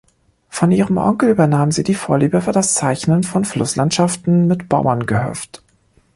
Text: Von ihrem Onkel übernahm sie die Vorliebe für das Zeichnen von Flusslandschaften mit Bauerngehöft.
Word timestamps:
Von 0.49 0.71
ihrem 0.71 0.97
Onkel 0.97 1.29
übernahm 1.29 1.71
sie 1.71 1.83
die 1.83 1.93
Vorliebe 1.93 2.41
für 2.41 2.51
das 2.53 2.73
Zeichnen 2.73 3.21
von 3.21 3.45
Flusslandschaften 3.45 4.47
mit 4.47 4.67
Bauerngehöft. 4.67 5.61